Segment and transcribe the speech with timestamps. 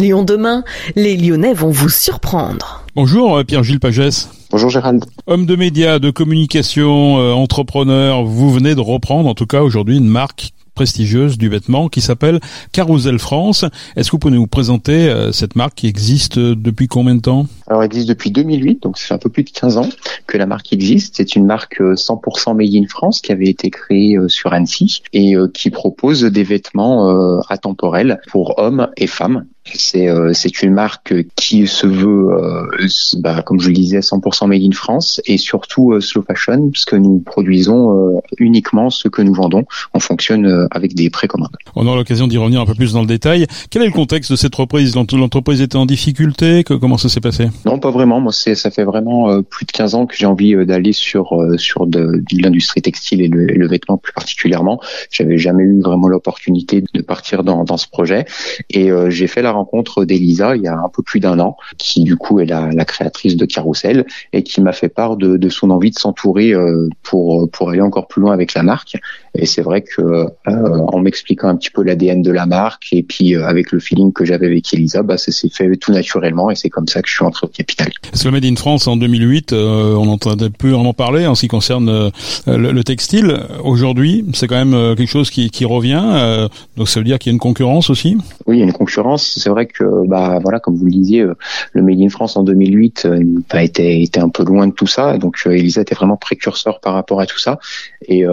[0.00, 0.64] Lyon demain,
[0.96, 2.86] les Lyonnais vont vous surprendre.
[2.96, 4.30] Bonjour euh, Pierre-Gilles Pagès.
[4.50, 5.04] Bonjour Gérald.
[5.26, 9.98] Homme de médias, de communication, euh, entrepreneur, vous venez de reprendre en tout cas aujourd'hui
[9.98, 12.40] une marque prestigieuse du vêtement qui s'appelle
[12.72, 13.66] Carousel France.
[13.94, 17.46] Est-ce que vous pouvez nous présenter euh, cette marque qui existe depuis combien de temps?
[17.66, 19.88] Alors elle existe depuis 2008, donc ça fait un peu plus de 15 ans
[20.26, 21.16] que la marque existe.
[21.18, 25.68] C'est une marque 100% made in France qui avait été créée sur Annecy et qui
[25.68, 31.86] propose des vêtements atemporels pour hommes et femmes c'est euh, c'est une marque qui se
[31.86, 32.86] veut, euh,
[33.18, 36.94] bah, comme je le disais, 100% made in France et surtout euh, slow fashion, puisque
[36.94, 39.64] nous produisons uniquement ce que nous vendons.
[39.94, 41.56] On fonctionne avec des précommandes.
[41.76, 43.46] On aura l'occasion d'y revenir un peu plus dans le détail.
[43.70, 44.94] Quel est le contexte de cette reprise?
[44.94, 46.64] L'entreprise était en difficulté?
[46.64, 47.48] Comment ça s'est passé?
[47.64, 48.20] Non, pas vraiment.
[48.20, 52.22] Moi, ça fait vraiment plus de 15 ans que j'ai envie d'aller sur sur de,
[52.32, 54.80] l'industrie textile et le, le, vêtement plus particulièrement.
[55.10, 58.24] J'avais jamais eu vraiment l'opportunité de partir dans, dans ce projet
[58.70, 62.02] et j'ai fait la rencontre d'Elisa il y a un peu plus d'un an, qui
[62.02, 65.48] du coup est la, la créatrice de Carousel et qui m'a fait part de, de
[65.48, 68.96] son envie de s'entourer euh, pour pour aller encore plus loin avec la marque.
[69.34, 73.02] Et c'est vrai que euh, en m'expliquant un petit peu l'ADN de la marque et
[73.02, 76.50] puis euh, avec le feeling que j'avais avec Elisa, bah ça s'est fait tout naturellement
[76.50, 77.88] et c'est comme ça que je suis entré au capital.
[78.12, 81.48] Est-ce que Made in France en 2008, on n'entendait plus en parler en ce qui
[81.48, 82.10] concerne
[82.46, 83.38] le, textile.
[83.62, 86.48] Aujourd'hui, c'est quand même quelque chose qui, qui revient.
[86.76, 88.16] donc ça veut dire qu'il y a une concurrence aussi?
[88.46, 91.22] Oui, il y a une concurrence c'est vrai que bah voilà comme vous le disiez
[91.22, 91.34] euh,
[91.72, 95.18] le Made in France en 2008 euh, bah, était un peu loin de tout ça.
[95.18, 97.58] Donc euh, Elisa était vraiment précurseur par rapport à tout ça.
[98.06, 98.26] Et,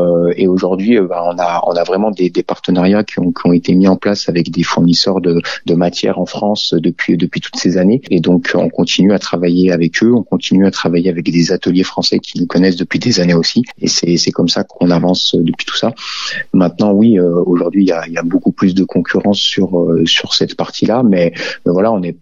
[0.47, 4.63] aujourd'hui bah, on a vraiment des, partenariats qui ont, été mis en place avec des
[4.63, 5.41] fournisseurs de,
[5.73, 8.01] matières en France depuis toutes ces années.
[8.09, 10.13] Et donc on continue à travailler avec eux.
[10.13, 13.63] On continue à travailler avec des ateliers français qui nous connaissent depuis des années aussi.
[13.81, 15.93] Et c'est comme ça qu'on avance depuis tout ça.
[16.53, 21.33] Maintenant oui aujourd'hui il y a, beaucoup plus de concurrence sur cette partie là mais,
[21.65, 22.17] voilà, on est,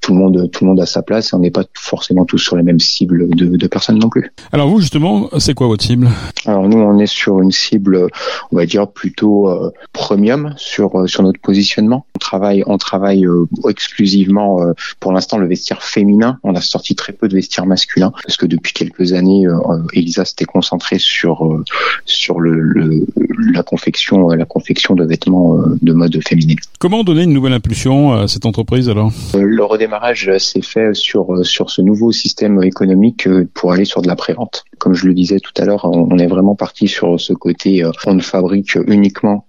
[0.00, 1.32] tout le monde, tout le monde a sa place.
[1.32, 4.32] Et on n'est pas forcément tous sur les mêmes cibles de, de personnes non plus.
[4.52, 6.08] Alors vous justement, c'est quoi votre cible?
[6.46, 8.08] Alors nous, on est sur une cible,
[8.52, 12.06] on va dire plutôt euh, premium sur euh, sur notre positionnement.
[12.16, 14.60] On travaille, on travaille euh, exclusivement
[15.00, 16.38] pour l'instant le vestiaire féminin.
[16.42, 19.46] On a sorti très peu de vestiaire masculin parce que depuis quelques années,
[19.92, 21.62] Elisa s'était concentrée sur
[22.04, 23.06] sur le, le,
[23.52, 26.58] la confection la confection de vêtements de mode féminine.
[26.78, 29.12] Comment donner une nouvelle impulsion à cette entreprise alors?
[29.34, 33.84] Euh, Le redémarrage s'est fait sur euh, sur ce nouveau système économique euh, pour aller
[33.84, 34.64] sur de la prévente.
[34.78, 38.14] Comme je le disais tout à l'heure, on est vraiment parti sur ce côté on
[38.14, 39.46] ne fabrique uniquement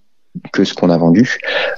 [0.53, 1.37] que ce qu'on a vendu.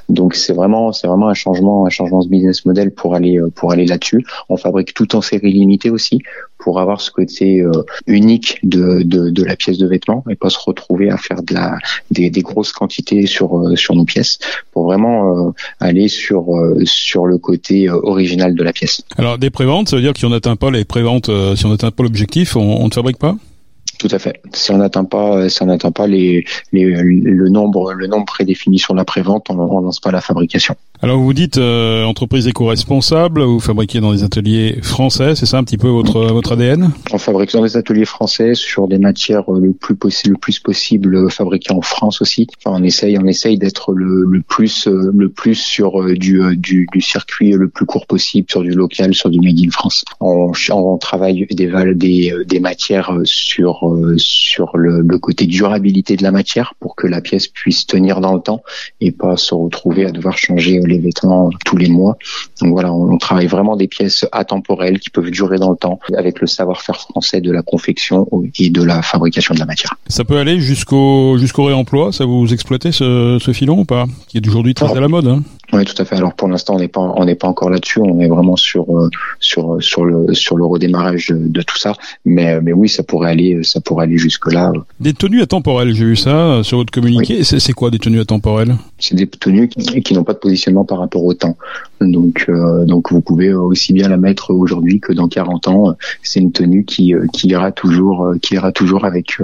[0.10, 3.50] Donc c'est vraiment c'est vraiment un changement un changement de business model pour aller euh,
[3.50, 4.26] pour aller là-dessus.
[4.50, 6.20] On fabrique tout en série limitée aussi
[6.64, 7.72] pour avoir ce côté euh,
[8.08, 11.54] unique de, de, de la pièce de vêtement et pas se retrouver à faire de
[11.54, 11.78] la
[12.12, 14.40] des, des grosses quantités sur euh, sur nos pièces
[14.72, 16.46] pour vraiment aller sur
[16.86, 19.02] sur le côté original de la pièce.
[19.18, 21.70] Alors des préventes, ça veut dire que si on n'atteint pas les préventes, si on
[21.70, 23.36] n'atteint pas l'objectif, on ne fabrique pas?
[24.04, 24.42] Tout à fait.
[24.52, 26.44] Si on n'atteint pas, si on n'atteint pas les,
[26.74, 30.76] les, le nombre, le nombre prédéfini sur la prévente, on ne lance pas la fabrication.
[31.02, 35.64] Alors vous dites euh, entreprise éco-responsable, vous fabriquez dans des ateliers français, c'est ça un
[35.64, 39.60] petit peu votre votre ADN On fabrique dans des ateliers français sur des matières euh,
[39.60, 42.48] le plus possible, le plus possible euh, fabriquées en France aussi.
[42.58, 47.02] Enfin, on essaye, on essaye d'être le, le, plus le plus sur du, du, du
[47.02, 50.04] circuit le plus court possible, sur du local, sur du made in France.
[50.20, 56.32] On, on travaille des des, des matières sur sur le, le côté durabilité de la
[56.32, 58.64] matière pour que la pièce puisse tenir dans le temps
[59.02, 62.18] et pas se retrouver à devoir changer les vêtements tous les mois.
[62.62, 66.42] Donc voilà, on, travaille vraiment des pièces atemporelles qui peuvent durer dans le temps avec
[66.42, 68.28] le savoir-faire français de la confection
[68.60, 69.96] et de la fabrication de la matière.
[70.08, 74.06] Ça peut aller jusqu'au jusqu'au réemploi, ça vous exploitez ce, ce filon ou pas?
[74.28, 75.28] Qui est aujourd'hui très à la mode.
[75.28, 76.16] Hein oui, tout à fait.
[76.16, 78.00] Alors pour l'instant, on n'est pas on n'est pas encore là-dessus.
[78.00, 81.94] On est vraiment sur euh, sur sur le sur le redémarrage de, tout ça.
[82.26, 84.72] Mais mais oui, ça pourrait aller ça pourrait aller jusque là.
[85.00, 87.44] Des tenues atemporelles, j'ai vu ça euh, sur votre communiqué.
[87.44, 91.00] C'est quoi des tenues atemporelles C'est des tenues qui, qui n'ont pas de positionnement par
[91.00, 91.58] rapport au temps.
[92.02, 95.96] Donc euh, donc vous pouvez aussi bien la mettre aujourd'hui que dans 40 ans.
[96.22, 99.38] C'est une tenue qui qui ira toujours qui ira toujours avec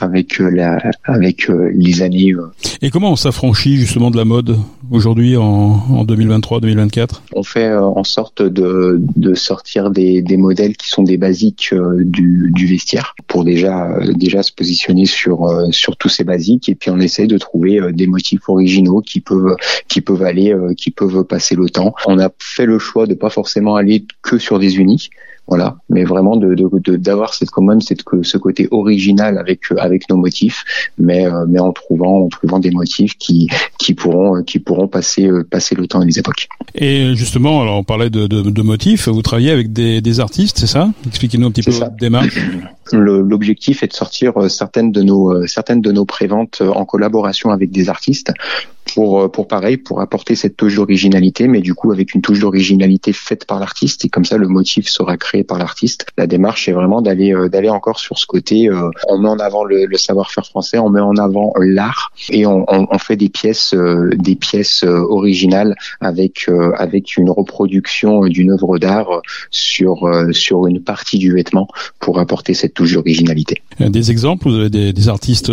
[0.00, 2.34] avec la avec les années.
[2.82, 4.56] Et comment on s'affranchit justement de la mode
[4.90, 10.76] aujourd'hui en en 2023-2024 On fait euh, en sorte de, de sortir des, des, modèles
[10.76, 15.46] qui sont des basiques euh, du, du, vestiaire pour déjà euh, déjà se positionner sur
[15.70, 19.56] sur tous ces basiques et puis on essaie de trouver des motifs originaux qui peuvent
[19.88, 21.94] qui peuvent aller qui peuvent passer le temps.
[22.06, 25.10] On a fait le choix de pas forcément aller que sur des unis
[25.48, 25.76] voilà.
[25.88, 26.56] Mais vraiment de
[26.96, 30.64] d'avoir cette commande, cette ce côté original avec avec nos motifs,
[30.98, 33.48] mais mais en trouvant en trouvant des motifs qui
[33.78, 36.48] qui pourront qui pourront passer passer le temps et les époques.
[36.74, 40.58] Et justement, alors on parlait de, de, de motifs, vous travaillez avec des, des artistes,
[40.58, 40.90] c'est ça?
[41.06, 42.38] Expliquez-nous un petit peu votre démarche.
[42.92, 47.88] L'objectif est de sortir certaines de nos certaines de nos préventes en collaboration avec des
[47.88, 48.32] artistes
[48.94, 52.40] pour euh, pour pareil pour apporter cette touche d'originalité mais du coup avec une touche
[52.40, 54.04] d'originalité faite par l'artiste.
[54.04, 56.06] Et comme ça le motif sera créé par l'artiste.
[56.16, 59.38] La démarche est vraiment d'aller euh, d'aller encore sur ce côté euh, on met en
[59.38, 63.16] avant le, le savoir-faire français on met en avant l'art et on, on, on, fait
[63.16, 70.82] des pièces des pièces originales avec avec une reproduction d'une œuvre d'art sur sur une
[70.82, 71.68] partie du vêtement
[72.00, 75.50] pour apporter cette touche d'originalité des exemples vous avez des, des artistes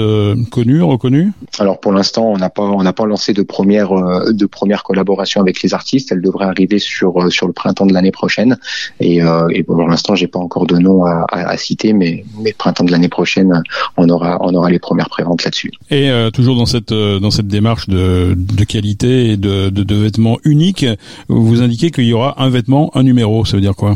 [0.51, 1.31] connus reconnus?
[1.59, 4.83] Alors pour l'instant on n'a pas on n'a pas lancé de première euh, de première
[4.83, 6.11] collaboration avec les artistes.
[6.11, 8.57] Elle devrait arriver sur euh, sur le printemps de l'année prochaine.
[8.99, 12.53] Et, euh, et pour l'instant, j'ai pas encore de nom à, à, citer, mais mais
[12.53, 13.61] printemps de l'année prochaine,
[13.97, 15.71] on aura on aura les premières préventes là-dessus.
[15.89, 20.37] Et toujours dans cette dans cette démarche de, de qualité et de, de, de vêtements
[20.43, 20.85] uniques,
[21.27, 23.45] vous indiquez qu'il y aura un vêtement, un numéro.
[23.45, 23.95] Ça veut dire quoi?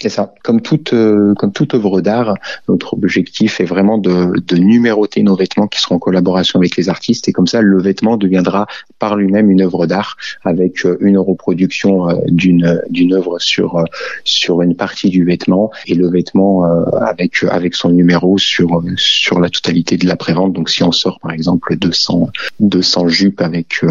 [0.00, 0.32] C'est ça.
[0.42, 2.34] Comme toute euh, comme toute œuvre d'art,
[2.68, 6.88] notre objectif est vraiment de, de numéroter nos vêtements qui seront en collaboration avec les
[6.88, 8.66] artistes et comme ça le vêtement deviendra
[8.98, 13.84] par lui-même une œuvre d'art avec euh, une reproduction euh, d'une d'une œuvre sur
[14.24, 16.64] sur une partie du vêtement et le vêtement
[17.00, 20.52] avec avec son numéro sur sur la totalité de la prévente.
[20.52, 22.30] Donc si on sort par exemple 200
[22.60, 23.84] 200 jupes avec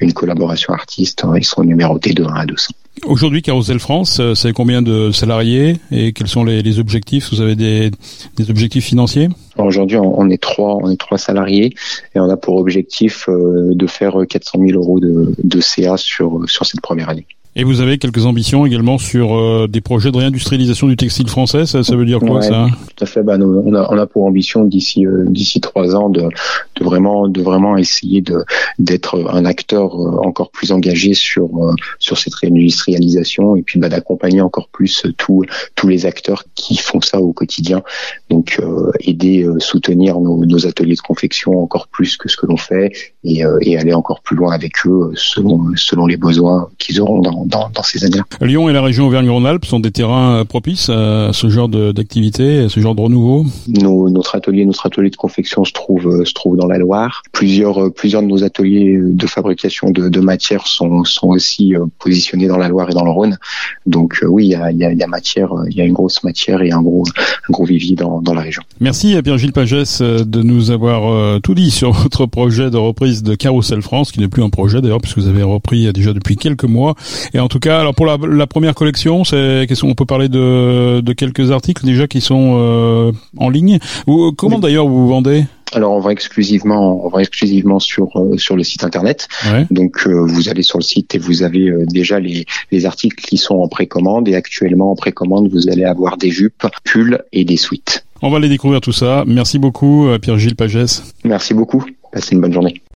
[0.00, 2.72] une collaboration artiste, ils seront numérotés de 1 à 200.
[3.06, 7.30] Aujourd'hui, Carousel France, c'est combien de salariés et quels sont les, les objectifs?
[7.32, 7.90] Vous avez des,
[8.36, 9.28] des objectifs financiers?
[9.56, 11.74] Aujourd'hui, on est trois, on est trois salariés
[12.14, 16.48] et on a pour objectif euh, de faire 400 000 euros de, de CA sur
[16.48, 17.26] sur cette première année.
[17.56, 21.66] Et vous avez quelques ambitions également sur euh, des projets de réindustrialisation du textile français.
[21.66, 23.24] Ça, ça veut dire quoi ça Tout à fait.
[23.24, 27.26] Nous, on, a, on a pour ambition d'ici euh, d'ici trois ans de, de vraiment
[27.26, 28.44] de vraiment essayer de
[28.78, 31.50] d'être un acteur euh, encore plus engagé sur
[31.98, 35.44] sur cette réindustrialisation et puis bah, d'accompagner encore plus tous
[35.74, 37.82] tous les acteurs qui font ça au quotidien.
[38.28, 38.60] Donc
[39.00, 42.92] aider, soutenir nos, nos, ateliers de confection encore plus que ce que l'on fait
[43.24, 47.39] et, et aller encore plus loin avec eux selon selon les besoins qu'ils auront dans
[47.46, 48.24] dans, ces années-là.
[48.40, 52.68] Lyon et la région Auvergne-Rhône-Alpes sont des terrains euh, propices à ce genre d'activité, à
[52.68, 53.46] ce genre de renouveau?
[53.68, 57.22] Notre atelier, notre atelier de confection se trouve euh, se trouve dans la Loire.
[57.32, 62.46] Plusieurs euh, plusieurs de nos ateliers de fabrication de, de matières sont sont aussi positionnés
[62.46, 63.38] dans la Loire et dans le Rhône.
[63.86, 66.22] Donc oui, il y a, y, a, y a matière, il y a une grosse
[66.22, 67.04] matière et un gros
[67.48, 68.62] un gros vivier dans, dans la région.
[68.80, 73.34] Merci à Pierre-Gilles Pagès de nous avoir tout dit sur votre projet de reprise de
[73.34, 76.64] Carousel France, qui n'est plus un projet d'ailleurs, puisque vous avez repris déjà depuis quelques
[76.64, 76.94] mois.
[77.34, 80.28] Et en tout cas, alors pour la, la première collection, c'est qu'est-ce qu'on peut parler
[80.28, 83.78] de, de quelques articles déjà qui sont euh, en ligne?
[84.06, 85.44] Ou, comment d'ailleurs vous vendez?
[85.72, 89.28] Alors on va exclusivement, on va exclusivement sur euh, sur le site internet.
[89.70, 93.36] Donc euh, vous allez sur le site et vous avez déjà les les articles qui
[93.36, 97.56] sont en précommande et actuellement en précommande vous allez avoir des jupes, pulls et des
[97.56, 98.04] suites.
[98.20, 99.22] On va aller découvrir tout ça.
[99.28, 101.04] Merci beaucoup Pierre-Gilles Pagès.
[101.24, 101.84] Merci beaucoup.
[102.12, 102.82] Passez une bonne journée.